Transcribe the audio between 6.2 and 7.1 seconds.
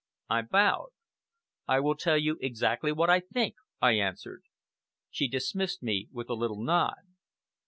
a little nod.